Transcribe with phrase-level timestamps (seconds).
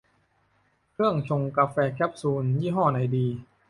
[0.91, 3.27] เครื่องชงกาแฟแคปซูล ยี่ห้อไหนดี